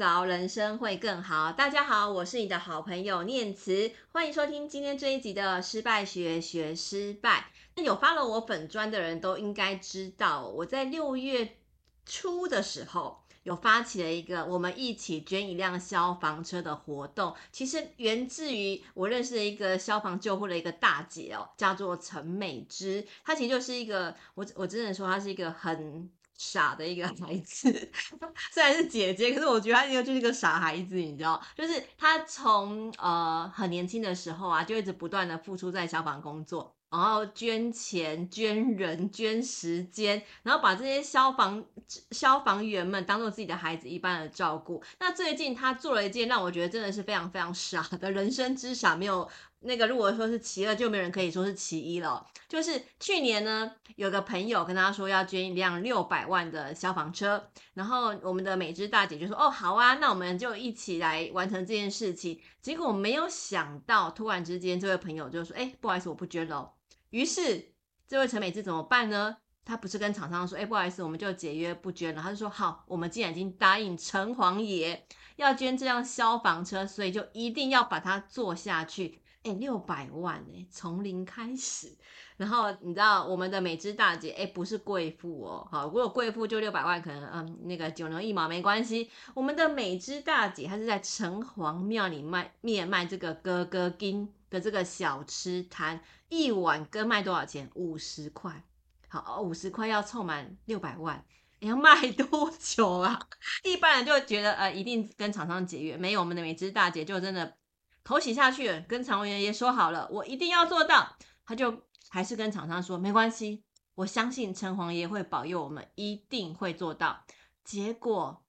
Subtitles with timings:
[0.00, 1.52] 早，人生会更好。
[1.52, 7.50] 大家好，我是你的好朋友念慈，欢迎收听今天这一集的失败学学失败。
[7.76, 11.58] 那有发了我粉砖的人都应该知道，我在六月
[12.06, 17.36] 初的时候有发起了一个我们一起捐一辆消防车的活动。
[17.52, 23.06] 其实源自于我认识的一个消防救护的一个大姐哦，叫做陈美芝。
[23.22, 26.10] 她其实就是一个我我只能说她是一个很。
[26.42, 27.70] 傻的一个孩子，
[28.50, 31.38] 虽然是姐姐，可是我觉得她应该就是个傻孩子，你知道？
[31.54, 41.64] 就是她从呃很年轻的时候啊，就一直不断的付出在消防工作，然后捐钱、捐人、捐时间，然后把这些消防
[42.10, 44.82] 消防员们当做自己的孩子一般的照顾。
[44.98, 49.28] 那最近他做了一件让我觉得真的是非常非常傻的人生之傻，没有。
[49.62, 52.26] 那个如果说是其二，就没有人可以说是其一了。
[52.48, 66.72] 就是去年呢，有个朋友跟他说要捐一辆六百万的消防车，然后我们的美芝大姐就说：“哦，好啊，那我们就一起来完成这件事情。”结果没有想到，突然之间这位朋友就说：“哎，不好意思，我不捐了。”
[67.10, 67.72] 于是
[68.08, 69.36] 这位陈美芝怎么办呢？
[69.64, 81.96] 他不是跟厂商说：“哎，不好意思，我们就解约不捐了。”他就说：“好，我们既然已经答应城隍爷要捐这辆消防车，所以就一定要把它做下去。”哎，六百万哎，从零开始，
[82.36, 89.08] 然后你知道我们的美芝大姐哎，不是贵妇哦，好，如果贵妇就六百万，可能嗯那个九牛一毛没关系。
[89.32, 97.70] 我们的美芝大姐她是在城隍庙里卖面卖这个哥哥金的这个小吃摊，一碗羹卖多少钱？
[97.74, 98.62] 五十块。
[99.08, 101.24] 好，五十块要凑满六百万，
[101.60, 103.18] 你要卖多久啊？
[103.64, 107.56] 一般人就觉得呃，一定跟厂商解约，没有，我们的美芝大姐就真的。
[108.02, 111.16] 头洗下去，跟城隍爷爷说好了，我一定要做到。
[111.44, 113.64] 他就还是跟厂商说没关系，
[113.94, 117.24] 我相信城隍爷会保佑我们，一定会做到。
[117.62, 118.42] 结果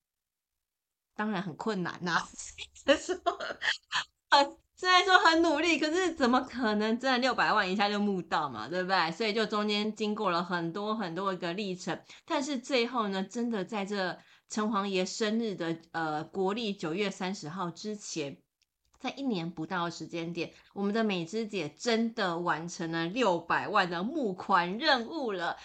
[1.15, 2.27] 当然很困难呐、
[4.29, 4.39] 啊，
[4.81, 9.11] 虽然说很努力，可是怎么可能真的六百万一下就募到嘛，对不对？
[9.11, 14.17] 所以就中间经过了很多很多一个历程，但是最后呢，真的在这
[14.49, 18.39] 城隍爷生日的呃国历九月三十号之前。
[18.99, 25.57] 在一年不到的时间点，我们的美芝姐真的完成了六百万的募款任务了。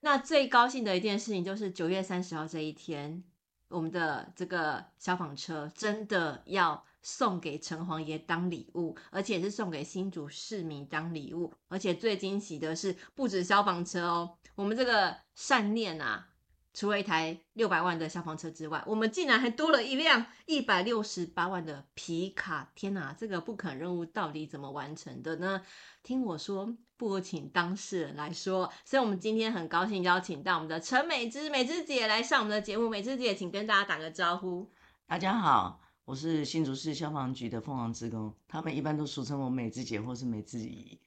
[0.00, 3.24] 那最高兴的一件事情就是九月三十号这一天，
[3.68, 11.50] 我们的这个消防车真的要送给城隍爷当礼物，而且是送给新竹市民当礼物。
[11.68, 16.28] 而且最惊喜的是，不止消防车哦，我们这个善念啊。
[16.74, 22.70] 除了一台六百万的消防车之外，我们竟然还多了一辆一百六十八万的皮卡！
[22.74, 25.62] 天哪，这个不可能任务到底怎么完成的呢？
[26.02, 28.70] 听我说，不如请当事人来说。
[28.84, 32.90] 所以，我们今天很高兴邀请到我们的陈美芝美芝姐来上我们的节目。
[32.90, 34.70] 美芝姐，请跟大家打个招呼。
[35.06, 40.98] 大家好，我是新竹市消防局的凤凰职工，他们一般都俗称我美智姐或是美智姨。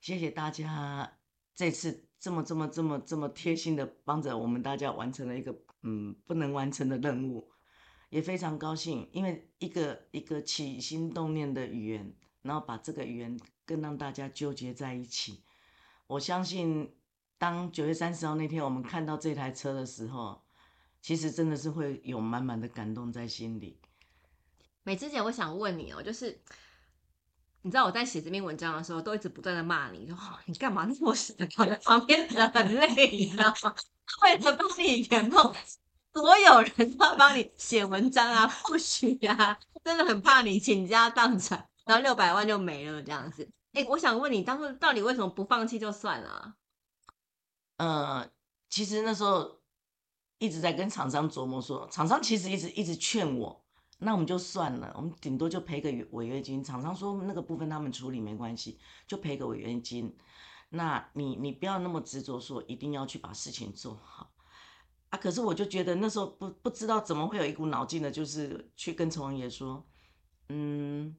[0.00, 1.14] 谢谢大家
[1.52, 2.04] 这次。
[2.20, 7.50] 这么这么这么这么贴心的帮着我们大家完成了一个嗯不能完成的任务，
[8.08, 15.42] 也非常高兴，因为一个一个起心动念的语言，然后把这个语言更让大家纠结在一起。
[16.06, 16.94] 我相信，
[17.36, 20.40] 当九月三十号那天我们看到这台车的时候，
[21.02, 23.78] 其实真的是会有满满的感动在心里。
[24.84, 26.40] 美芝姐，我想问你哦，就是。
[27.64, 33.72] 你知道我在写这篇文章的时候，都一直不断的骂你，说你干嘛那么死， 搞得旁边人很累，你知道吗？
[34.22, 35.54] 为了帮你圆梦，
[36.12, 43.48] 所有人都要帮你写文章啊， 不许啊，真的很怕你倾家荡产，然后六百万就没了这样子。
[43.74, 46.56] 哎，我想问你，当初到底为什么不放弃就算了？
[47.76, 48.28] 呃，
[48.68, 49.61] 其实那时候
[50.42, 53.64] 一直在跟厂商琢磨说，厂商其实一直一直劝我。
[53.98, 56.64] 那我们就算了，我们顶多就赔个违约金。
[56.64, 60.16] 厂商说那个部分他们处理没关系，就赔个违约金。
[60.70, 64.32] 那你你不要那么执着说一定要去把事情做好
[65.10, 65.16] 啊。
[65.16, 69.86] 可是我就觉得那时候不不知道怎么会有一股脑劲的，就是去跟城隍爷说，
[70.48, 71.16] 嗯，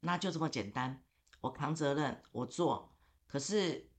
[0.00, 1.02] 那就这么简单，
[1.42, 2.94] 我扛责任，我做。
[3.26, 3.90] 可是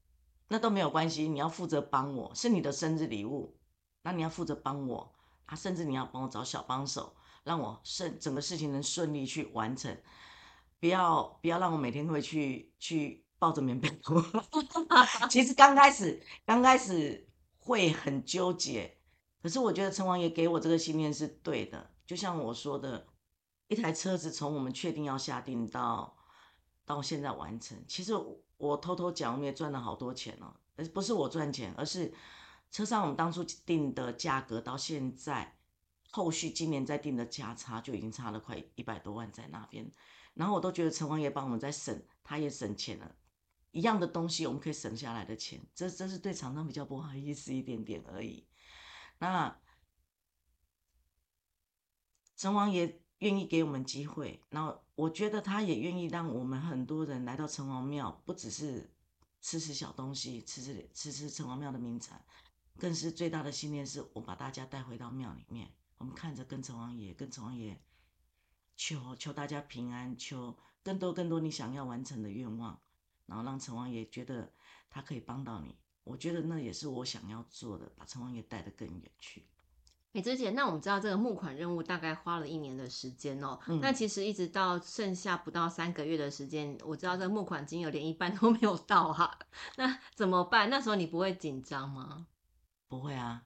[0.47, 3.55] 那都没有关系，你要负责帮我，是你的生日礼物，
[4.03, 5.11] 那你要负责帮我
[5.47, 7.15] 啊，甚至你要帮我找小帮手。
[7.43, 9.93] 让我顺整个事情能顺利去完成，
[10.79, 14.15] 不要不要让我每天会去去抱着棉被哭。
[15.29, 17.27] 其实刚开始刚开始
[17.59, 18.97] 会很纠结，
[19.41, 21.91] 可是我觉得城隍爷给我这个信念是对的。
[22.07, 23.05] 就像我说的，
[23.67, 26.15] 一台车子从我们确定要下定到
[26.85, 28.13] 到现在完成，其实
[28.55, 30.53] 我偷偷讲，我们也赚了好多钱哦。
[30.77, 32.13] 而不是我赚钱，而是
[32.73, 35.55] 车上我们当初定的价格到现在。
[36.15, 39.91] 后续今年再定的价差就已经差了快一百多万在那边，
[40.35, 43.15] 然后我都觉得城隍爷帮我们在省，他也省钱了，
[43.71, 48.45] 一样的东西我们可以省下来的钱，这这是对厂商比较不好意思一点点而已。
[49.17, 49.59] 那
[52.37, 58.87] 城隍爷愿意给我们机会，那我觉得他也愿意让我们很多人来到城隍庙，不只是
[59.41, 62.23] 吃吃小东西，吃吃吃吃城隍庙的名产，
[62.79, 65.71] 更是最大的信念是我把大家带回到庙里面。
[65.97, 67.81] 我们看着跟城王爷，跟城王爷
[68.75, 72.81] 求求大家平安，求更多更多你想要完成的愿望，
[73.25, 74.51] 然后让城王爷觉得
[74.89, 75.77] 他可以帮到你。
[76.03, 79.45] 我觉得那也是我想要做的，把城王爷带得更远去。
[80.11, 83.57] 美芝姐，那我们知道这个募款任务大概花了一年的时间哦。
[83.81, 89.39] 那其实一直到剩下不到三个月的时间，我知道这个募款金额连一半都没有到哈。
[89.77, 90.69] 那怎么办？
[90.69, 92.27] 那时候你不会紧张吗？
[92.93, 93.43] 不会啊，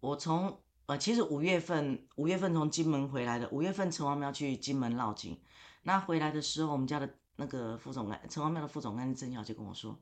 [0.00, 0.62] 我从。
[0.86, 5.40] 呃，其实五月份，五月份从金门回来的，五月份城隍庙去金门绕境，
[5.82, 9.96] 那回来的时候，我们家的那个副总干，城隍庙的副总干郑小姐跟我说，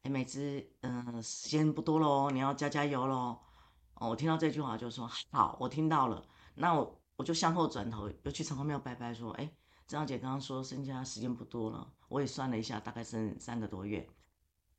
[0.00, 3.38] 哎，美芝，嗯、呃，时间不多喽，你要加加油喽。
[3.96, 9.52] 哦，我听到这句话就说好，我听到了，那我我就向后转头又去城隍庙拜拜，说，哎，
[9.86, 14.08] 郑小姐刚刚说剩下时间不多了，我也算了一下，大概剩三个多月，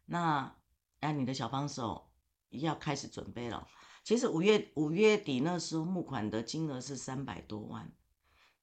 [0.05, 0.55] 那
[1.01, 2.09] 哎，你的小帮手
[2.50, 3.68] 要开始准备了。
[4.03, 7.92] 其实五月五月底那时候募款的金额是三百多万，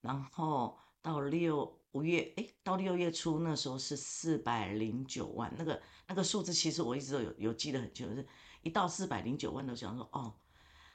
[0.01, 8.27] 然后到六五月哎，到六月初那时候是四百零九万，那个那个数字其实我一直都有有记得很清楚，是
[8.63, 10.33] 一到四百零九万都想说哦，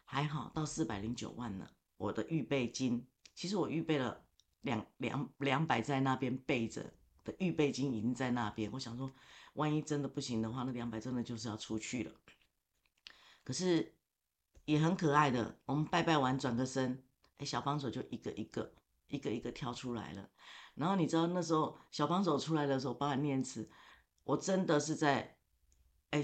[0.06, 3.06] 还好到四百零九万了，我的预备金
[3.36, 4.24] 其实我预备了
[4.62, 6.94] 两两两百在那边备着
[7.26, 9.12] 的预备金已经在那边，我想说
[9.54, 12.12] 万一真的不行的话，那两百真的就是要出去了，
[13.48, 13.94] 可是。
[14.68, 17.02] 也很可爱的，我们拜拜完转个身，
[17.38, 18.70] 哎，小帮手就一个一个、
[19.08, 20.30] 一个一个跳出来了。
[20.76, 23.70] 然后你知道那时候小帮手出来的时候，帮他念词，
[24.26, 25.38] 我真的是在，
[26.10, 26.22] 哎，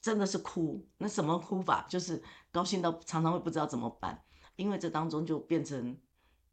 [0.00, 0.88] 真的是哭。
[0.96, 1.84] 那什么哭法？
[1.88, 2.22] 就是
[2.52, 4.24] 高兴到常常会不知道怎么办，
[4.54, 6.00] 因为这当中就变成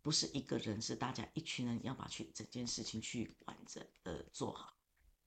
[0.01, 4.79] 不是一个人，是大家一群人要把去整件事情去完整的做好。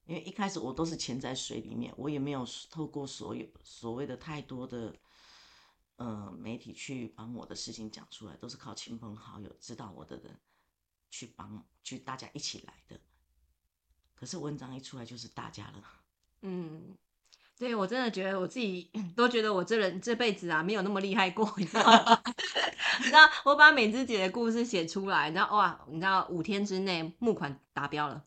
[0.05, 4.93] 因为一开始我都是潜在水里面，我也没有透过所有所谓的太多的。
[5.97, 10.35] 呃，媒体去把我的事情讲出来，都是靠亲朋好友知道我的人
[11.11, 12.99] 去帮，去大家一起来的。
[14.15, 15.83] 可是文章一出来就是大家了。
[16.41, 16.97] 嗯，
[17.59, 22.23] 对，我真的觉得我自己都觉得我这人这辈子啊没有那么厉害过， 你知道吗？
[22.99, 28.25] 你知道我把美芝姐的故事写出来，然后哇，你知道五天之内募款达标了，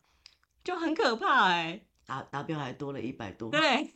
[0.67, 1.87] 就很可怕哎、欸。
[2.05, 3.89] 达达标还多了一百多，对，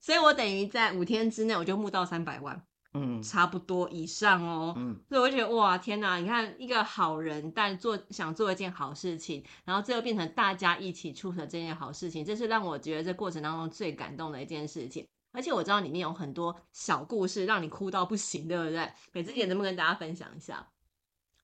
[0.00, 2.62] 所以我等于在五天之内我就募到三百万，
[2.94, 18.92] 嗯，差不多以上哦，嗯，所以我觉得哇，天哪，你看一个好人，但做想做一件好事情，然后最后变成大家一起促成这件好事情，这是让我觉得这过程当中最感动的一件事情，而且我知道里面有很多小故事，让你哭到不行，对不对？
[19.12, 20.68] 美芝姐能不能跟大家分享一下？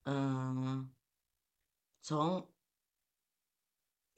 [0.05, 0.91] 嗯，
[2.03, 2.47] 从。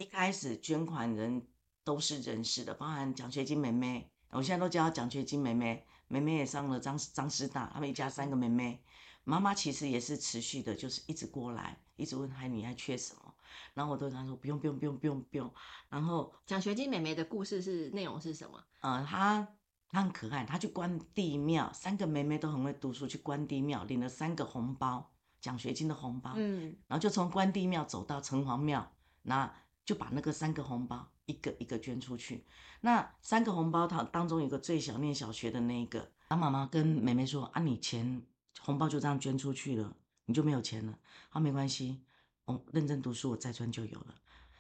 [0.03, 1.47] 一开始捐款人
[1.85, 5.87] 都是认识的，包含奖学金妹妹，我现在都叫她奖学金妹妹。
[6.09, 8.83] 妹妹也上了张张师大，他们一家三个妹妹。
[9.23, 13.33] 妈妈其实也是持续的，就是一直过来，一直问她你还缺什么，
[13.75, 15.55] 然后我都跟她说不用不用不用不用不用。
[15.89, 18.61] 然后奖学金妹妹的故事是内容是什么？
[18.81, 19.47] 呃，她
[19.89, 28.93] 她很可爱，她去关帝庙，三个妹妹都很会读书，去关帝庙领了三个红包，奖学金的红包，嗯，然后就从关帝庙走到城隍庙，
[29.23, 29.55] 那。
[29.85, 32.45] 就把那个三个红包一个一个捐出去。
[32.81, 38.27] 那三个红包，它当中有个最小念小学的那个，他妈妈跟妹妹说：“啊，你钱
[38.61, 39.97] 红包就这样捐出去了，
[40.27, 40.99] 你就没有钱了。
[41.29, 42.03] 好，没关系，
[42.45, 44.15] 我认真读书，我再赚就有了。”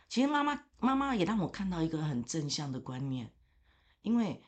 [0.09, 3.33] 其实妈妈妈妈也让我看到一个很正向的观念，
[4.03, 4.43] 因为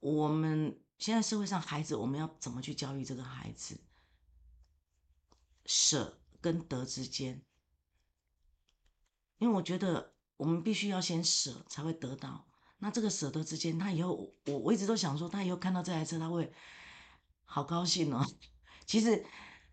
[0.00, 3.78] 我们现在社会上孩子，我们要怎么去教育这个孩子，
[5.64, 7.40] 舍跟得之间。
[9.40, 12.46] 因为我觉得我们必须要先舍，才会得到。
[12.78, 16.52] 那这个舍得之间，他以后我我一直都想说，他以后看到这台车，他会
[17.44, 18.24] 好高兴哦。
[18.86, 19.24] 其实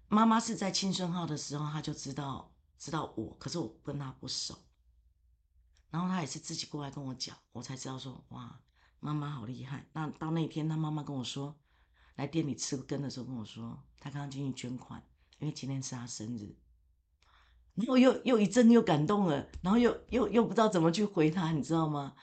[0.08, 4.58] 妈妈是在青春号的时候，他就知道知道我，可是我跟他不熟。
[5.90, 8.60] 然后他也是自己过来跟我讲，我才知道说，哇，
[9.00, 9.88] 妈妈好厉害。
[9.94, 11.58] 那到那天，他妈妈跟我说，
[12.16, 15.02] 来店里吃羹的时候跟我说，他刚刚进去捐款，
[15.40, 16.56] 因为今天是他生日。
[17.78, 22.16] 然后又又一阵又感动了，然后又又又不知道怎么去回他，你知道吗？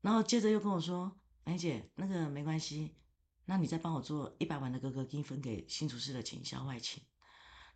[0.00, 2.96] 然后接着又跟我说：“梅姐，那个没关系，
[3.44, 7.04] 那你再帮我做一百万的哥哥金分给新厨师的警消外勤，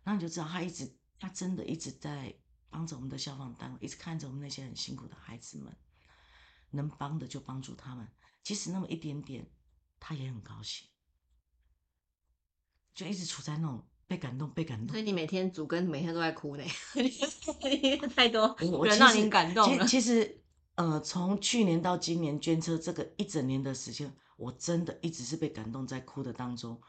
[0.03, 2.37] 那你就知道他一直，他真的一直在
[2.69, 5.73] 帮着我们的消防单位，一直看着我们那些很辛苦的孩子们，
[6.71, 8.05] 能帮的就帮助他们，
[8.43, 9.49] 即使那么一点点，
[10.01, 10.85] 他也很高兴，
[12.93, 14.89] 就一直处在那种被感动、被感动。
[14.89, 16.63] 所以你每天主跟每天都在哭呢，
[18.15, 19.85] 太多人让你感动了。
[19.85, 20.41] 其实，
[20.75, 24.11] 呃，从去年到今年捐车这个一整年的时间。
[24.37, 26.79] 我真的一直是被感动在哭的当中，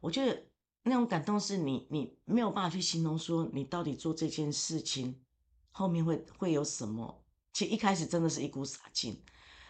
[0.00, 0.46] 我觉得
[0.84, 5.20] 那种感动是你你没有办法去形容，说你到底做这件事情
[5.72, 7.24] 后面会会有什么。
[7.52, 9.20] 其实一开始真的是一股傻劲，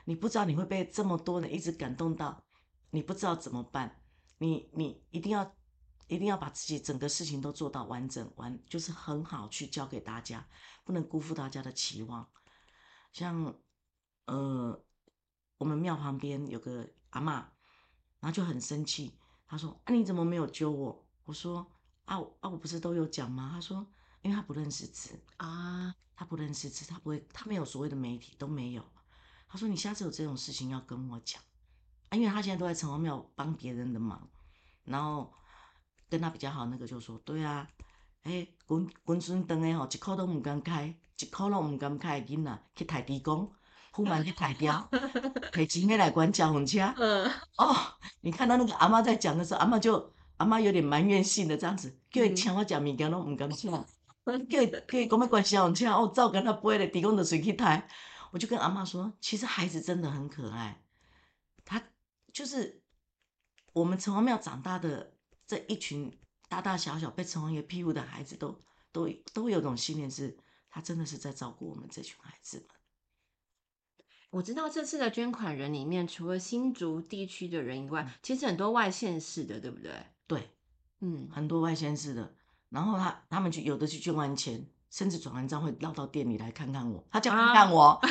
[0.04, 2.44] 你不知道你会被这么多人一直感动到，
[2.90, 4.02] 你不知道怎么办，
[4.36, 5.50] 你你一定要
[6.06, 10.46] 一定要把自己整个事情都做到完整完，就是很好去教给大家，
[10.84, 12.28] 不能辜负大家的期望。
[13.12, 13.54] 像
[14.26, 14.84] 呃，
[15.58, 16.88] 我们庙旁边有个。
[17.14, 17.26] 阿嬷，
[18.18, 21.64] 然后就很生气，她说：“啊，你怎么没有揪我？”我说
[22.06, 23.87] ：“啊啊，我不是都有讲吗？”她说
[24.23, 28.84] ：“因为她不认识字啊，她不认识字，她不会，她没有所谓的媒体都没有。”
[29.46, 31.40] 她说：“你下次有这种事情要跟我讲
[32.08, 34.28] 啊，因为她现在都在城隍庙帮别人的忙。”
[34.82, 35.32] 然后
[36.08, 37.66] 跟他比较好那个就说：“对啊，
[38.23, 43.50] 哎，滚滚孙灯的吼，一口都唔敢开，一口都唔敢开的囡仔去抬地公。”
[43.96, 44.90] 忽然去抬轿，
[45.52, 46.80] 提钱的来管交通车。
[46.96, 47.76] 嗯，哦，
[48.23, 57.87] 你看到那个阿妈在讲的时候，阿妈就阿妈有点埋怨性的这样子，叫伊请我食物件拢唔敢请，叫伊叫伊讲要管交通车，哦，照跟他背咧，地公的水去抬。
[58.32, 60.82] 我就跟阿妈说，其实孩子真的很可爱，
[61.64, 61.80] 他
[62.32, 62.82] 就是
[63.73, 65.13] 我们城隍庙长大的
[65.46, 66.16] 这一群
[66.48, 68.58] 大大小小被城隍爷庇护的孩子都，
[68.92, 70.38] 都都都有种信念是，是
[70.70, 72.66] 他真的是在照顾我们这群孩子们。
[74.30, 79.92] 我知道这次的捐款人里面，除了新竹地区的人以外，其实很多外县市的，对不对？
[80.26, 80.50] 对，
[81.00, 82.34] 嗯，很多外县市的。
[82.68, 87.82] 然后他他们去有的去捐完钱，甚至转完账会绕到店里来看看我，他叫看看我。
[87.82, 88.10] 啊、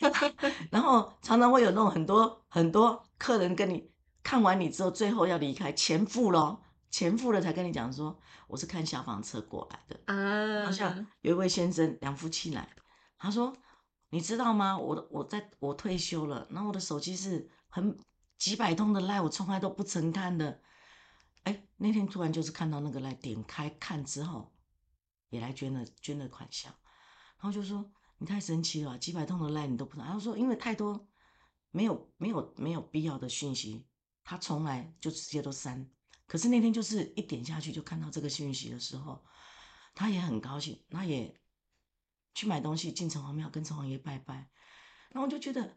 [0.72, 3.88] 然后常常会有那种很多很多客人跟你
[4.22, 6.60] 看完你之后，最后要离开，钱付了，
[6.90, 10.00] 钱付了才跟你讲说我是看消防车过来的。
[10.06, 12.68] 啊，好像有一位先生两夫妻来，
[13.18, 13.52] 他说。
[14.14, 14.76] 你知道吗？
[14.76, 17.98] 我我在我退休了，然后我的手机是很
[18.36, 20.60] 几百通的赖，我从来都不曾看的。
[21.44, 24.52] 哎，那天突然就是看到那个赖，点开看之后，
[25.30, 26.70] 也来捐了捐了款项，
[27.38, 30.04] 然后就说你太神奇了，几百通的赖你都不知道。
[30.04, 31.08] 然后说因为太多
[31.70, 33.86] 没有没有没有必要的讯息，
[34.24, 35.88] 他从来就直接都删。
[36.26, 39.24] 可是那天就是一点下去就看到这个讯息的时候，
[39.94, 41.38] 他也很高兴，他也。
[42.34, 44.50] 去买东西，进城隍庙跟城隍爷拜拜，
[45.10, 45.76] 然后我就觉得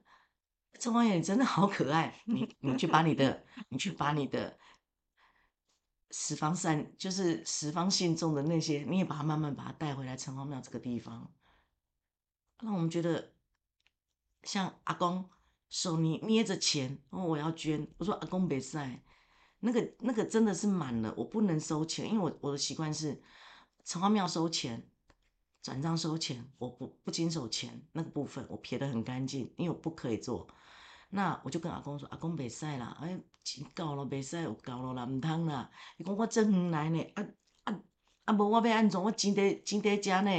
[0.79, 4.57] 城隍爷你真的好可爱，你你去把你的你去把你的
[6.11, 11.29] 十方善就是十方信众的那些，你也把它慢慢把它带回来城隍庙这个地方，
[12.61, 13.33] 让我们觉得
[14.43, 15.29] 像阿公
[15.75, 19.03] 手捏捏着钱，哦我要捐，我说阿公别塞，
[19.60, 23.22] 那个那个真的是满了，我不能收钱，因为我我的习惯是
[23.84, 24.89] 城隍庙收钱。
[25.62, 30.48] 转账收钱，我不不经手钱那个部分，我撇得很干净，因为我不可以做。
[31.10, 37.25] 那我就跟阿公说：“阿公别塞啦，哎，钱够了，别塞有够了啦，唔通啦。”伊讲我真远来呢，啊
[37.63, 37.82] 啊
[38.25, 38.34] 啊！
[38.34, 39.03] 无我要安怎？
[39.03, 40.32] 我钱在钱在家呢。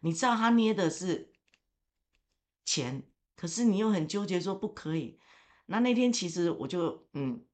[0.00, 1.32] 你知道他捏的是
[2.64, 3.02] 钱，
[3.36, 5.20] 可是你又很纠结说不可以。
[5.66, 7.44] 那那天其实我就嗯，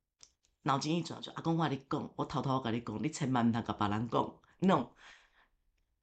[0.63, 4.93] 脑筋一转，说阿公我跟你讲，我偷偷跟你讲，你千万唔通跟别人讲那种。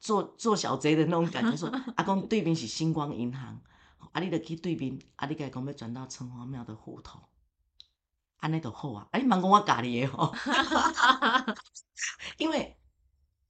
[0.02, 3.62] 做做小贼的那种感觉，说 阿公对面是星光银行，
[4.14, 7.20] 啊，你就去对面，啊，你该讲要转到城隍庙的户头，
[8.38, 10.34] 安尼就好啊，啊，你忙讲我家里的吼，
[12.40, 12.78] 因为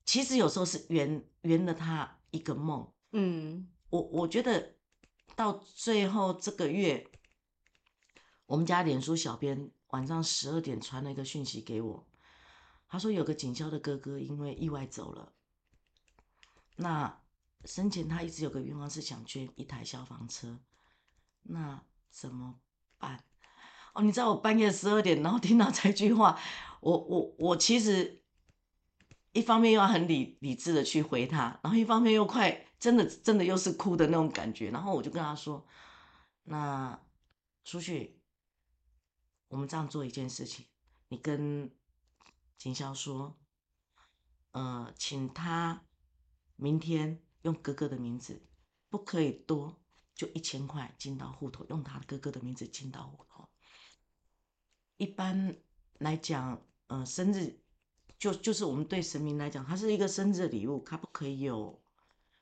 [0.05, 4.73] 其实有时候是圆圆了他一个梦，嗯，我我觉得
[5.35, 7.09] 到最后这个月，
[8.45, 12.07] 我们家脸书小编晚上十二点传了一个讯息给我，
[12.87, 15.33] 他说有个警校的哥哥因为意外走了。
[16.75, 17.21] 那
[17.65, 20.59] 生前他一直有个愿望是想捐一台消防车，
[21.43, 22.59] 那怎么
[22.97, 23.23] 办？
[23.93, 26.39] 哦，你知道我半夜十二点，然后听到这句话，
[26.79, 28.21] 我我我其实
[29.31, 35.65] 一方面又要很理理智的去回他，然后一方面又快真的真的又是哭的那种感觉，然后我就跟他说，
[36.43, 36.99] 那
[37.63, 38.19] 出去，
[39.49, 40.65] 我们这样做一件事情，
[41.09, 41.71] 你跟
[42.57, 43.37] 警校说，
[44.51, 45.83] 呃，请他。
[46.61, 48.45] 明天用哥哥的名字，
[48.89, 49.81] 不可以多，
[50.13, 53.47] 就一千块进到户头，用他哥哥的名字进到户头。
[54.97, 55.55] 一般
[55.99, 57.61] 来讲，呃，生日
[58.17, 61.81] 就就是我们对神明来讲，它是一个生日礼物，它不可以有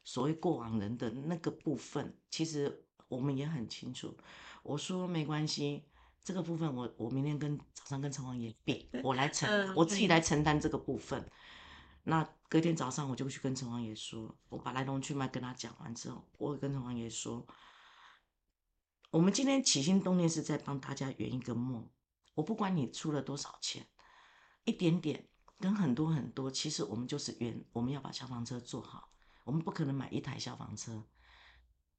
[0.07, 2.17] 所谓过往人的那个部分。
[2.31, 4.17] 其实我们也很清楚。
[4.63, 5.83] 我说没关系，
[6.23, 11.29] 这个部分我我明天跟早上跟城隍爷比，我来承，嗯、我自己来承担这个部分。
[12.05, 17.45] 那隔天早上我就去跟城隍爷说，我把来龙去脉跟他讲完之后，我会跟城隍爷说，
[19.11, 21.85] 我们今天起心动念是在帮大家圆一个梦。
[22.33, 23.85] 我不管你出了多少钱，
[24.63, 25.27] 一点点
[25.59, 29.09] 跟很多很多，其实我们就是圆，我们要把消防车做好。
[29.47, 31.03] 我们不可能买一台消防车，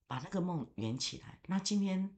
[0.07, 1.41] 把那个梦圆起来。
[1.47, 2.17] 那今天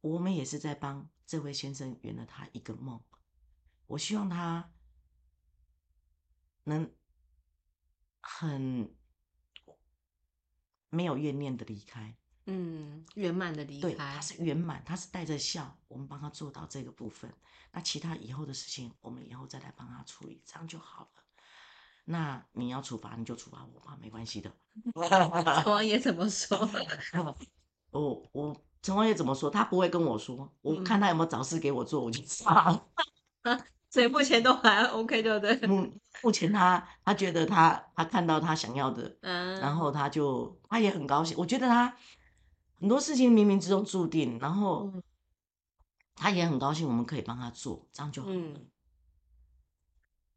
[0.00, 3.02] 我们也是在帮这位先生圆了他一个梦。
[3.88, 4.72] 我希望他。
[6.68, 6.92] 能
[8.20, 8.92] 很
[10.90, 17.32] 没有怨念的离开，嗯，圆满的离开，对，他是圆满，他是带着笑，我们帮他做到这个部分，
[17.70, 21.22] 那其他以后的事情，我们以后再来帮他处理，这样就好了。
[22.08, 24.50] 那你要处罚，你就处罚我吧，没关系的。
[24.94, 26.56] 城王爷怎么说？
[27.90, 29.50] 我我城王爷怎么说？
[29.50, 32.88] 他不会跟我说，我看他有没有找事给我做，我就知道。
[33.90, 35.66] 所以目前都还 OK，对不对？
[35.66, 41.36] 目目前他他觉得他他看到他想要的，嗯，然后他就他也很高兴。
[41.36, 41.96] 我觉得他
[42.78, 44.92] 很多事情冥冥之中注定，然后
[46.14, 48.34] 他也很高兴我们可以帮他做，这样就好了。
[48.36, 48.68] 嗯。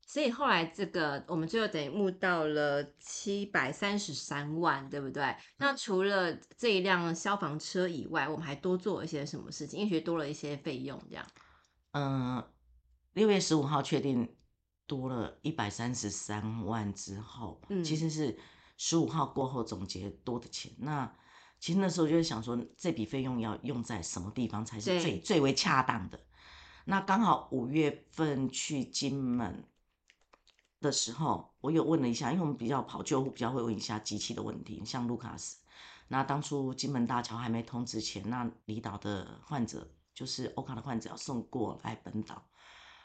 [0.09, 5.35] 所以后来这个我们最后等于募到了七百三十三万，对不对？
[5.57, 9.79] 那除了这一辆消防车以外，我们还多做了一些什么事情？
[9.79, 11.23] 因为觉得多了一些费用，这样。
[11.91, 12.43] 嗯。
[13.13, 14.35] 六月十五号确定
[14.87, 18.35] 多了一百三十三万之后，嗯，其实是
[18.77, 20.71] 十五号过后总结多的钱。
[20.79, 21.11] 那
[21.59, 26.19] 其实那时候就是想说，这笔费用要用在什么地方才是最最为恰当的？
[26.85, 29.63] 那刚好五月份去金门
[30.81, 35.57] 的时候，我有问了一下，因为我们比较跑救护，比较会问一下机器的问题，像卢卡斯。
[36.07, 42.49] 那当初金门大桥还没通之前，那离岛的患者就是欧卡的患者要送过来本岛。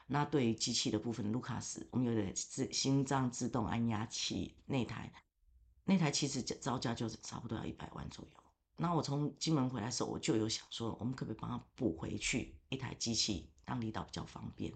[0.06, 5.12] 那对于机器的部分，卢卡斯，我们有点自心脏自动按压器那台，
[5.84, 8.40] 那台其实造价就是差不多要一百万左右。
[8.76, 14.72] 那我从金门回来的时候，我就有想说，我们可不可以帮他补回去一台机器，当离岛比较方便。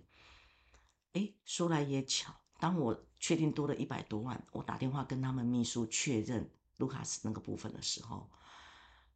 [1.15, 8.31] 哎，说来也巧，当我确定多了一百多万，我打电话跟他们秘书确认卢卡斯那个部分的时候，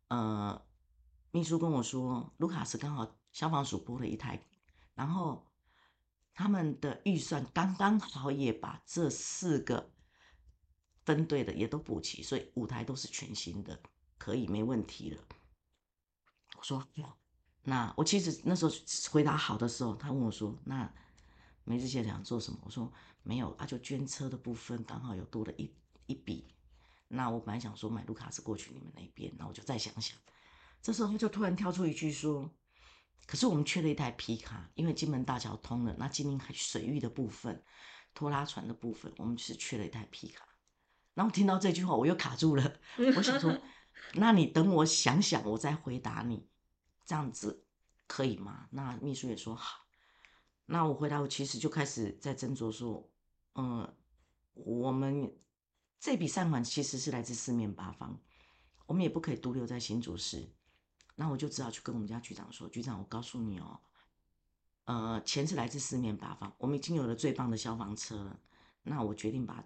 [0.09, 0.65] 呃，
[1.31, 4.43] 秘书跟我说，卢卡斯刚好消防署拨了一台，
[4.95, 5.47] 然后。
[6.35, 9.93] 他们的预算刚刚好，也把这四个
[11.05, 13.79] 分队的也都补齐，所以五台都是全新的，
[14.17, 15.23] 可以没问题了。
[16.57, 16.83] 我说，
[17.65, 18.73] 那我其实那时候
[19.11, 20.91] 回答好的时候，他问我说，那
[21.65, 22.59] 梅子姐想做什么？
[22.65, 25.75] 我说没有啊，就捐车的部分刚好有多了一
[26.07, 26.55] 一笔。
[27.09, 30.17] 那我本来想说买卢卡斯过去你们那边，那我就再想想。
[30.81, 32.51] 这时候他就突然跳出一句说。
[33.25, 37.63] 可是我们缺了一台皮卡，因为金门大桥通了，那金陵海水域的部分，
[38.13, 40.45] 拖拉船的部分，我们是缺了一台皮卡。
[41.15, 42.81] 然后听到这句话，我又卡住了。
[43.17, 43.57] 我想说，
[44.15, 46.49] 那你等我想想，我再回答你，
[47.05, 47.65] 这样子
[48.09, 48.67] 可以吗？
[48.73, 49.82] 那秘书也说好。
[50.67, 53.09] 那我回答，我其实就开始在斟酌说，
[53.55, 53.95] 嗯，
[54.55, 55.35] 我们
[55.99, 58.19] 这笔善款其实是来自四面八方，
[58.87, 60.49] 我们也不可以独留在新竹市。
[61.15, 63.81] 那我就只好去跟我们家局长说：“局长，我告诉你哦，
[64.85, 68.41] 呃，钱是来自四面八方，我们已经有了最棒的消防车了。
[68.83, 69.63] 那我决定把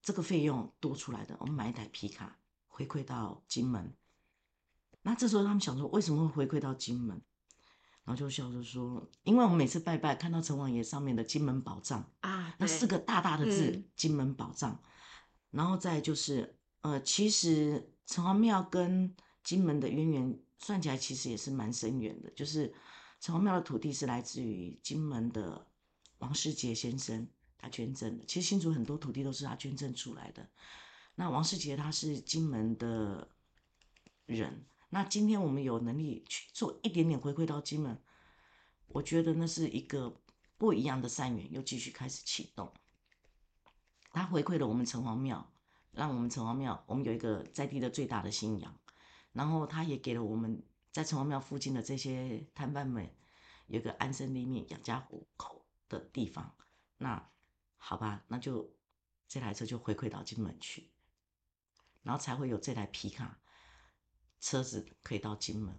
[0.00, 3.92] 这个费用多出来的，我们买一台皮卡回馈到金门。
[5.02, 7.20] 那这时候他们想说，为什么会回馈到金门？
[8.04, 14.80] 然后就笑着说：因为我们每次拜拜看到城隍爷上面的金门宝藏啊，那四个大大的字，嗯，金门宝藏。
[15.50, 22.72] 然后再就是，呃，其实城隍庙跟金门的渊源。”算起来其实也是蛮深远的，就是
[23.18, 25.66] 城隍庙的土地是来自于金门的
[26.18, 27.26] 王世杰先生
[27.58, 28.24] 他捐赠的。
[28.26, 30.48] 其实新竹很多土地都是他捐赠出来的。
[31.16, 33.28] 那王世杰他是金门的
[34.24, 37.98] 人，那今天我们有能力去做一点点回馈到金门，
[38.88, 40.20] 我觉得那是一个
[40.58, 42.70] 不一样的善缘，又继续开始启动。
[44.10, 45.50] 他回馈了我们城隍庙，
[45.92, 48.78] 让我们城隍庙我们有一个在地的最大的信仰。
[49.32, 53.10] 然后他也给了我们在城隍庙附近的这些摊贩们
[53.68, 56.54] 有个安身立命、养家糊口的地方。
[56.98, 57.30] 那
[57.78, 58.70] 好吧，那就
[59.26, 60.90] 这台车就回馈到金门去，
[62.02, 63.38] 然后才会有这台皮卡
[64.42, 65.74] 车子可以到金门。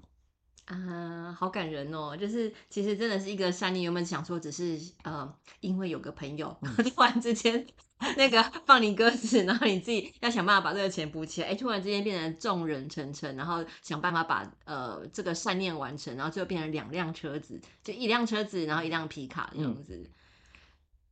[0.65, 2.15] 啊，好感人哦！
[2.15, 7.67] 就是其实真的是一个善念，原本想说只是呃，因为有个朋友、嗯、 突然之间
[8.15, 20.09] 那个放你鸽子，然后你自己要想办法把这个钱补起来，哎，突然之间变成众人成城，然后想办法把呃这个善念完成，然后最后变成两辆车子，就一辆车子，然后一辆皮卡这样子。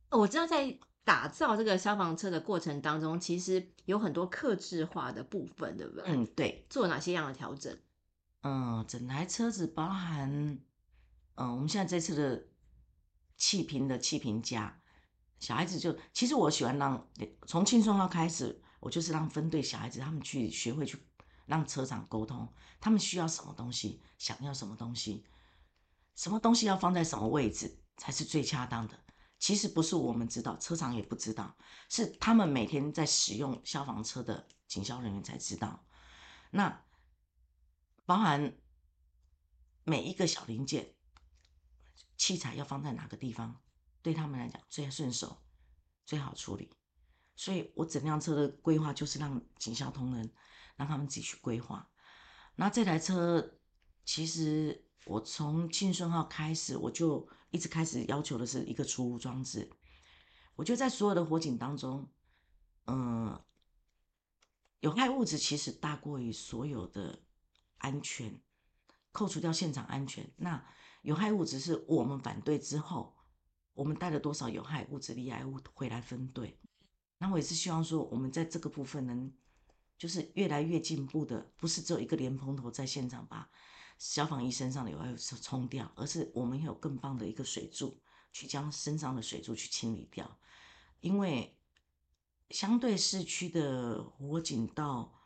[0.08, 6.04] 嗯、我知道在打造这个消防车的过程当中，其实有很多克制化的部分，对不对？
[6.06, 6.66] 嗯，对。
[6.70, 7.76] 做哪些样的调整？
[8.42, 10.58] 嗯，整台车子包含，
[11.34, 12.46] 嗯，我们现在这次的
[13.36, 14.80] 气瓶的气瓶架，
[15.40, 17.08] 小孩子就其实我喜欢让
[17.46, 20.98] 从轻松号开始，我就是让分队小孩子他们去学会去
[21.46, 22.48] 让车长沟通，
[22.80, 25.24] 他们需要什么东西，想要什么东西，
[26.14, 28.94] 什么东西要放在什么位置才是最恰当的。
[29.42, 31.56] 其实不是我们知道，车长也不知道，
[31.88, 35.84] 是他们每天在使用消防车的警消人员才知道。
[36.52, 36.84] 那。
[38.04, 38.58] 包含
[39.84, 40.92] 每一个小零件、
[42.18, 43.62] 器材要放在哪个地方，
[44.02, 45.40] 对他们来讲最顺手、
[46.04, 46.74] 最好处理。
[47.36, 50.30] 所以我整辆车的规划就是让警消同仁
[50.74, 51.88] 让他们自己去规划。
[52.56, 53.56] 那这台车
[54.04, 59.70] 其实我从庆顺号开始，我就一直开始要求的是一个除污装置。
[60.56, 62.08] 我就在所有的火警当中，
[62.86, 63.42] 嗯，
[64.80, 67.22] 有害物质其实大过于所有的。
[67.84, 68.40] 安全，
[69.10, 70.64] 扣除掉现场安全，那
[71.02, 73.12] 有害物质是我们反对之后，
[73.74, 76.60] 我们带了多少有害物质、有害物回来分队。
[77.18, 79.32] 那我也是希望说，我们在这个部分能
[79.98, 83.50] 就是越来越进步的，不是只有一个莲蓬头在现场把
[84.02, 90.38] 消防衣身上的有害物质冲掉，而是我们有更棒的一个水柱去将身上的水柱去清理掉。
[91.00, 91.56] 因为
[92.50, 95.18] 相对市区的火警到。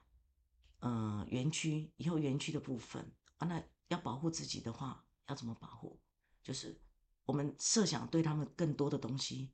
[0.81, 5.99] 呃，园区以后园区的部分啊，那要保护自己的话，要怎么保护？
[6.45, 6.79] 就是
[7.25, 9.51] 我们设想对他们更多的东西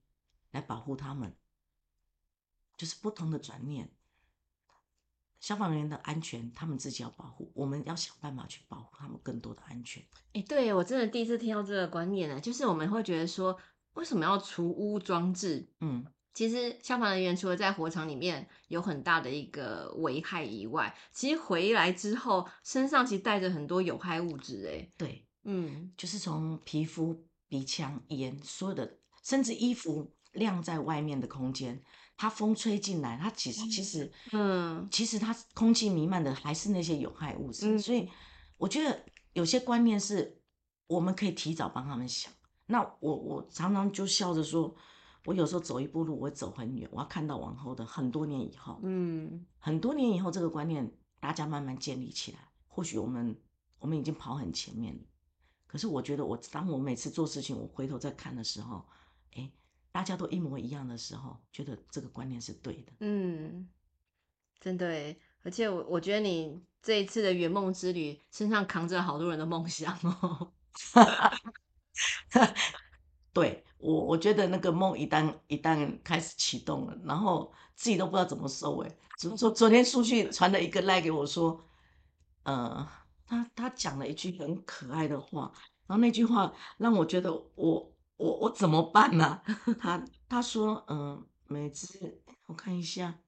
[0.50, 1.34] 来保护他们，
[2.76, 3.96] 就是不同的转念。
[5.42, 10.02] 消防人员的安全，他们自己要保护，我们要想办法去保护他们更多的安全。
[10.32, 13.54] 哎、欸，对，我真的第一次听到这个观念呢，就是我们会觉得说，
[13.92, 15.68] 为什么要除污装置？
[15.80, 16.06] 嗯。
[16.34, 24.66] 其实消防人员除了在火场里面有很大的一个危害以外，其实回来之后身上其实带着很多有害物质。
[24.66, 31.82] 哎，对，嗯，就是从皮肤、鼻腔、眼，所有的，甚至衣服晾在外面的空间，
[32.22, 37.66] 它风吹进来，它其实其实，嗯，其实它空气弥漫的还是那些有害物质。
[37.66, 38.08] 嗯，所以
[38.58, 40.40] 我觉得有些观念是
[40.86, 42.32] 我们可以提早帮他们想。
[42.66, 44.72] 那我我常常就笑着说。
[45.24, 52.38] 我有时候走一步路，我会走很远，我要看到往后的很多年以后，嗯，很多年以后，这个观念大家慢慢建立起来。
[52.66, 53.36] 或许我们
[53.78, 55.00] 我们已经跑很前面了，
[55.68, 58.84] 可是我觉得我当我每次做事情，我回头再看的时候，
[59.36, 59.48] 哎，
[59.92, 62.92] 大家都一模一样的时候，觉得这个观念是对的。
[63.00, 63.68] 嗯，
[64.58, 70.52] 真的，而且我我觉得你这一次的圆梦之旅，身上扛着好多人的梦想哦。
[73.32, 73.64] 对。
[73.82, 78.96] 我我觉得那个梦一旦一旦开始启动了，然后自己都不知道怎么收尾。
[79.18, 81.60] 昨昨昨天出去传了一个赖给我说，
[82.44, 82.88] 呃，
[83.26, 85.50] 他他讲了一句很可爱的话，
[85.88, 87.91] 然后那句话让我觉得我
[88.22, 89.42] 我我怎么办呢、 啊？
[89.80, 93.18] 他他说，嗯、呃，美芝，我看一下，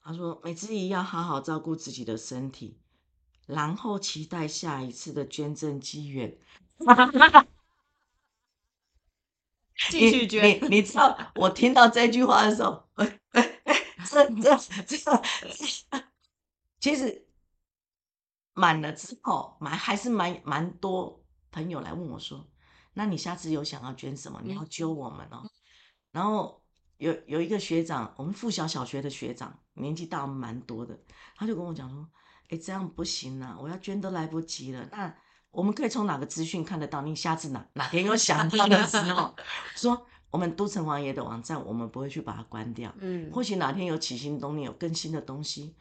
[0.00, 2.80] 他说美芝姨要好好照顾自己的身体，
[3.46, 6.38] 然后期待下一次的捐赠机缘。
[9.90, 10.42] 继续捐。
[10.44, 13.74] 你你，你知道我听到这句话的时候，哎哎哎，
[14.06, 15.22] 这这这，
[16.80, 17.28] 其实
[18.54, 22.48] 满了之后，蛮还是蛮蛮多朋友来问我说，
[22.98, 24.40] 那你下次有想要捐什么？
[24.42, 25.48] 你要揪我们哦。
[26.10, 26.60] 然后
[26.96, 30.98] 有有一个学长，我们附小小学的学长，年纪大我们蛮多的，
[31.36, 32.04] 他就跟我讲说，
[32.48, 34.84] 哎，这样不行啊，我要捐都来不及了。
[34.90, 35.14] 那
[35.52, 37.00] 我们可以从哪个资讯看得到？
[37.02, 39.32] 你下次哪哪天有想到的时候，
[39.76, 42.92] 说我们都城王爷的网站，我们不会去把它关掉。
[42.98, 45.76] 嗯，或许哪天有起心动念，有更新的东西，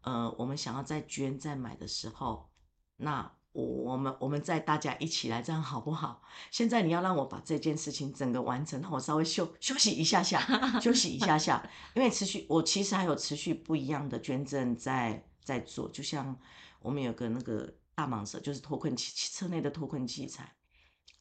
[0.00, 2.48] 呃，我们想要再捐再买的时候，
[2.96, 6.20] 那我我们我们再大家一起来，这样好不好？
[6.50, 10.38] 现在你要让我把这件事情整个完成，让我稍微休休息一下下，
[10.78, 16.38] 休息一下下， 因为持续我其实还有持续不一样的捐赠在在做，就像
[16.80, 17.72] 我们有个那个。
[17.96, 20.52] 大蟒蛇就是脱困器，车内的脱困器材。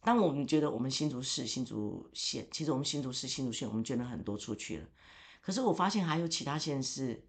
[0.01, 4.87] 当我们觉得我们新竹市、新竹县，其实我们新竹市、新竹县，我们捐了很多出去了。
[5.39, 7.27] 可是我发现还有其他县市，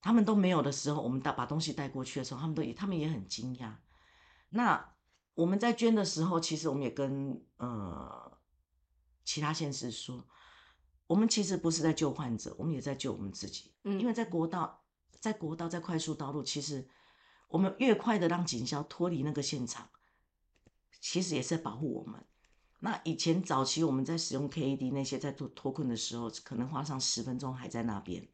[0.00, 3.74] 他们都没有的时候，我们带把东西带过去的时候，他们都也他们也很惊讶。
[4.50, 4.94] 那
[5.34, 8.38] 我们在捐的时候，其实我们也跟呃
[9.24, 10.26] 其他县市说，
[11.06, 13.72] 我们其实不是在救患者，我们也在救我们自己。
[13.84, 14.84] 嗯，因为在国道、
[15.20, 16.88] 在国道、在快速道路，其实
[17.48, 19.90] 我们越快的让警消脱离那个现场，
[21.00, 22.24] 其实也是在保护我们。
[22.80, 28.28] 那以前早期我们在使用 KED 那些在脱脱困的时候，可能花上十分钟还在那边。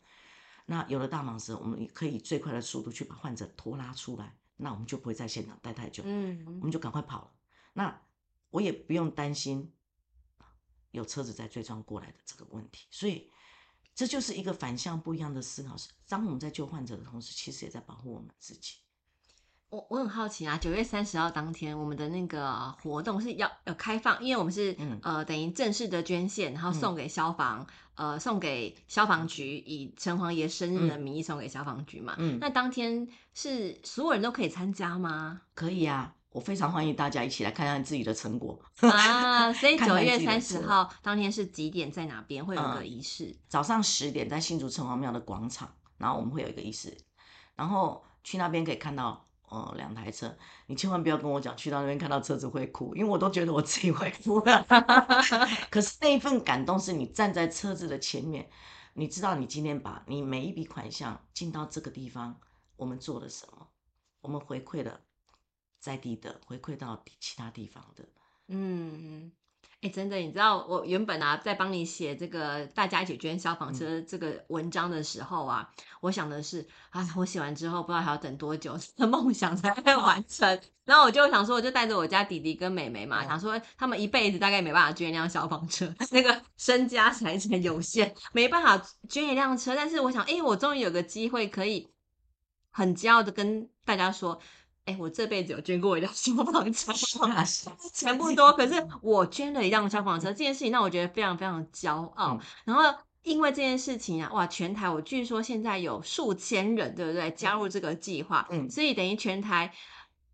[0.67, 7.33] 那有了大蟒蛇，我们也可以最快的速度去把患者拖拉出来，那我们就不会在现场待太久，嗯，我们就赶快跑了。
[7.73, 8.03] 那
[8.51, 9.75] 我也不用担心
[10.93, 13.31] 有车子在追撞过来的这个问题，所以
[13.95, 15.77] 这就是一个反向不一样的思考。
[15.77, 18.77] 是当我们在救患者的同时，其实也在保护我们自己。
[19.75, 32.15] 我我很好奇啊，九月三十号当天，我们的那个活动是要呃开放，因为我们是、嗯、呃等于正式的捐献，然后送给消防，嗯、呃送给消防局，以城隍爷生日的名义送给消防局嘛。
[32.19, 35.41] 嗯，那当天是所有人都可以参加吗？
[35.57, 39.53] 可以啊，我非常欢迎大家一起来看看自己的成果啊。
[39.59, 43.25] 所以九月三十号当天是几点，在哪边会有个仪式？
[43.25, 46.97] 嗯、早上十点在新竹城隍庙的广场，然后我们会有一个仪式，
[47.57, 49.27] 然后去那边可以看到。
[49.49, 54.65] 哦，两台车，你千万不要跟我讲去到那边看到车子会哭，因为我都觉得我自己会哭了。
[55.71, 58.51] 可是那一份感动是你站在车子的前面，
[58.95, 62.41] 你知道你今天把你每一笔款项进到这个地方，
[62.77, 63.69] 我们做了什么？
[64.23, 65.01] 我们回馈了
[65.79, 68.05] 在地的，回馈到其他地方的。
[68.49, 69.31] 嗯。
[69.85, 80.59] 哎、欸，真的，你知道我原本啊，在帮你写这个大家一起捐消防车这个文章的时候啊，嗯、我想的是啊，我写完之后不知道还要等多久，这 梦想才会完成。
[80.87, 89.77] 然后我就想说，我就带着我家弟弟跟妹妹嘛，嗯、想说他们一辈子大概没办法捐一辆消防车， 那个身家财产有限，没办法捐一辆车。
[89.77, 91.87] 但是我想，哎、欸，我终于有个机会可以
[92.71, 94.41] 很骄傲的跟大家说。
[94.87, 96.93] 哎、欸，我这辈子有捐过一辆消防车，
[97.95, 102.35] 钱不多，可是我捐了一辆消防车，这件事情让我觉得非常非常骄傲。
[102.35, 102.83] 嗯、然后
[103.23, 107.31] 因为这件事情啊，哇，全台我据说现在有数千人，对不对？
[107.31, 109.73] 加入这个计划，嗯，所以等于全台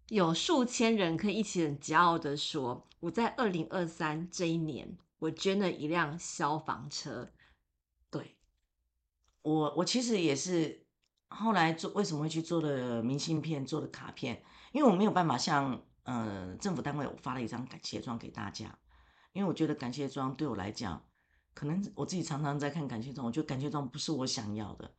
[0.08, 7.30] 有数千人可以一起很骄傲的说，我在二零二三这一年，我捐了一辆消防车。
[8.10, 8.34] 对，
[9.42, 10.84] 我我其实也是。
[11.30, 14.42] 后来做为什么会去做的明信片，做的卡片？
[14.72, 18.78] 因为我没有办法像呃政府单位，我发了一张感谢状给大家，
[19.32, 21.02] 因为我觉得感谢状对我来讲，
[21.54, 24.92] 可能我自己常常在看感谢状，我觉得感谢状不是我想要的，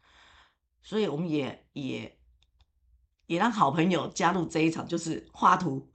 [0.81, 2.19] 所以我们也也
[3.27, 5.91] 也让好朋友加入这一场，就是画图。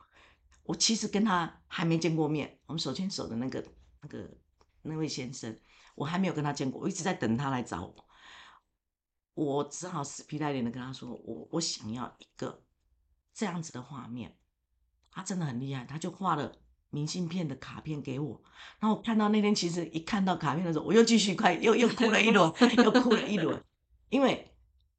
[0.64, 3.64] 我其实跟他还没见过面，我们手牵手的那个
[4.02, 4.28] 那个
[4.82, 5.56] 那位先生，
[5.94, 8.05] 我还没有跟他见过，我一直在等他来找我。
[9.36, 12.64] 我只好死皮赖脸的跟他说：“我我想要一个
[13.34, 14.34] 这样子的画面。”
[15.12, 16.50] 他真的很厉害，他就画了
[16.88, 18.42] 明信片的卡片给我。
[18.80, 23.62] 然后我看到那天，其实一看到卡片的时候，我又继续快又又哭了一轮，又哭了一轮。
[24.08, 24.50] 因为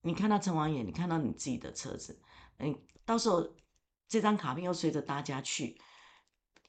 [0.02, 2.22] 你看到城隍爷，你看到你自己的车子，
[2.58, 3.56] 嗯，到时候
[4.08, 5.82] 这张卡片又随着大家去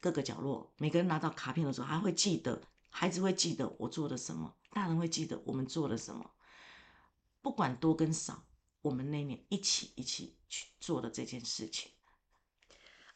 [0.00, 6.30] 各个角落，每个人拿到卡片的时候，还会记得，孩子会记得我做了什么，大人会记得我们做了什么。
[7.48, 8.44] 不管多跟少，
[8.82, 11.90] 我们那年一起一起去做的这件事情。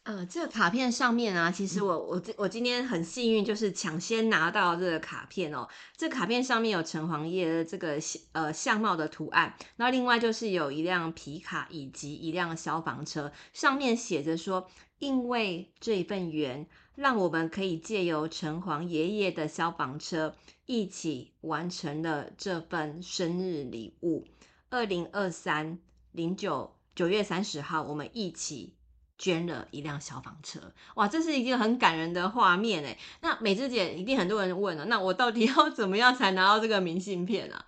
[0.05, 5.68] 呃，这个卡片上面啊，其实我我我今天很幸运，就是抢先拿到这个卡片哦。
[5.99, 7.99] 这个卡片上面有城隍爷的这个
[8.33, 14.66] 呃相貌的图案，那另外就是有一辆皮卡以及一辆消防车，上面写着说
[14.99, 24.26] ：“因为这一份缘，让我们可以借由城隍爷爷的消防车。”一起完成了这份生日礼物。
[24.70, 25.78] 二零二三
[26.12, 28.76] 零九九月三十号，我们一起
[29.18, 30.72] 捐了一辆消防车。
[30.94, 32.96] 哇，这是一个很感人的画面诶。
[33.20, 37.66] 那美芝姐一定很多人问了，那我到底要 怎么样才拿到这个明信片啊？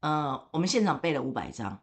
[0.00, 1.80] 呃，我们现场备了五百张。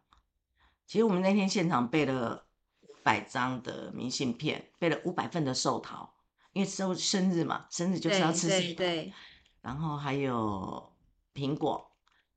[0.85, 2.45] 其实我们那天现场备了
[2.81, 6.13] 五百张的明信片，备了五百份的寿桃，
[6.53, 8.59] 因为生生日嘛，生日就是要吃寿桃。
[8.59, 9.13] 对，对，对。
[9.61, 10.95] 然后还有
[11.33, 11.91] 苹果，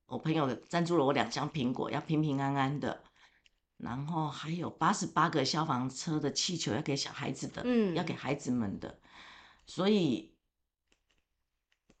[0.05, 3.03] 我朋友赞助了我两箱苹果，要平平安安的。
[3.77, 8.99] 然后还有八十八个消防车的气球要给小孩子的，嗯，要给孩子们的。
[9.65, 10.35] 所以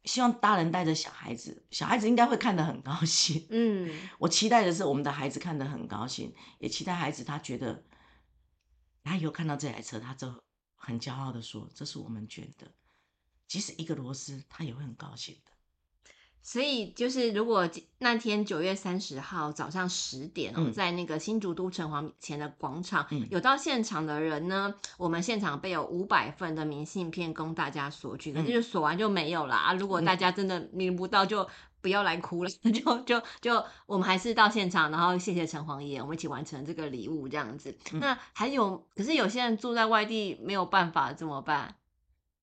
[0.05, 3.45] 希望大人带着小孩子，小孩子应该会看得很高兴。
[3.49, 7.83] 嗯，我期待的是我们的孩子看得很高兴，也期待孩子他觉得
[9.03, 10.41] 他以后看到这台车，他就
[10.85, 12.67] 很骄傲的说：“这是我们捐的。”
[13.47, 15.51] 即使一个螺丝，他也会很高兴的。
[16.41, 17.69] 所以就是，如果
[17.99, 29.73] 那天九月三十号早上十点哦，嗯、在那个新竹都城隍前的广场，嗯、有到现场的人呢，我们现场备有五百份的明信片供大家索取，可是就索完就没有了啊！
[29.73, 31.47] 如果大家真的领不到，就
[31.83, 37.77] 不要来哭了， 嗯、就就就我们还是到现场，然后谢谢城隍爷，我们一起完成这个礼物这样子。
[37.91, 41.75] 嗯、那还有，可是有些人住在外地没有办法，怎么办？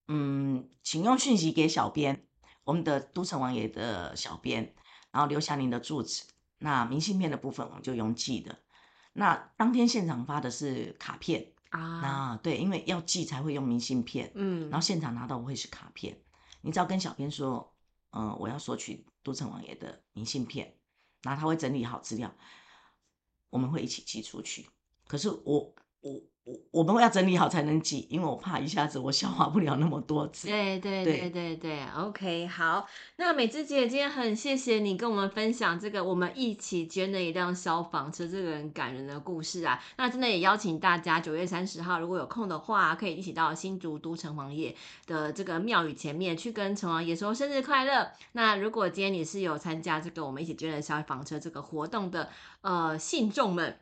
[0.09, 2.27] 嗯，请用讯息给小编。
[2.65, 4.75] 我们的都城隍爷的小编，
[5.11, 6.23] 然后留下您的住址。
[6.59, 8.55] 那明信片的部分，我们就用寄的。
[9.15, 16.17] 那当天现场发的是卡片啊，那对，因为要寄才会用明信片，嗯，然后现场拿到会是卡片。
[16.61, 17.73] 你只要跟小编说，
[18.11, 20.77] 嗯、我要索取都城王爷的明信片，
[21.23, 22.35] 然后他会整理好资料，
[23.51, 24.69] 我们会一起寄出去。
[25.07, 26.21] 可是我我。
[26.43, 30.49] 我我们要整理好才能挤，因为我怕一下子我消化不了那么多次。
[30.49, 32.89] 对对对对对，对，OK，好。
[33.17, 39.79] 那美芝姐今天很谢谢你跟我们分享这个我们一起捐的一辆消防车这个很感人的故事啊。
[39.99, 44.75] 那真的也邀请大家九月三十号如果有空的话，可以一起到新竹都城隍爷
[45.07, 48.11] 的这个庙宇前面去跟城隍爷说生日快乐。
[48.33, 52.31] 那如果今天你是有参加这个我们一起捐的消防车这个活动的
[52.63, 53.79] 呃信众们。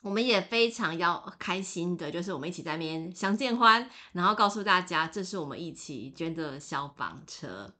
[0.00, 7.74] 我们也非常要开心的，就是我们一起在那边相见欢，然后告诉大家，这是我们一起捐的消防车。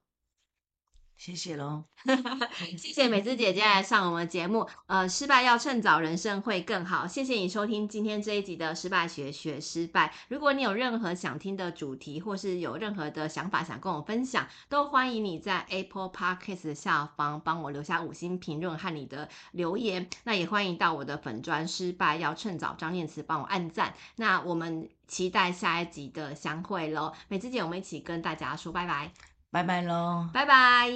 [1.18, 1.82] 谢谢喽，
[2.78, 4.68] 谢谢美芝姐姐来上我们节目。
[4.86, 7.08] 呃，失败要趁早，人生会更好。
[7.08, 10.14] 谢谢你收听今天这一集的失败学学失败。
[10.28, 20.08] 如果你有任何想听的主题，或是有任何的想法想跟我分享，都欢迎你在 Apple Podcast 下方帮我留下五星评论和你的留言。
[20.22, 23.92] 那也欢迎到我的粉专失败要趁早张念慈帮我按赞。
[24.14, 29.10] 那我们期待下一集的相会喽，美芝姐，我们一起跟大家说拜拜。
[29.50, 30.28] 拜拜喽！
[30.32, 30.88] 拜拜。